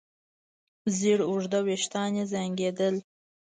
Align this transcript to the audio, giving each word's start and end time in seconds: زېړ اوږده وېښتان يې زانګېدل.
زېړ 0.97 1.19
اوږده 1.29 1.59
وېښتان 1.67 2.11
يې 2.17 2.25
زانګېدل. 2.31 2.95